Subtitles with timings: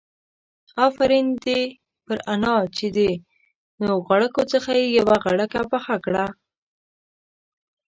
[0.87, 1.59] آفرين دي
[2.05, 2.99] پر انا چې د
[3.85, 6.25] نو غړکو څخه يې يوه غړکه پخه کړه.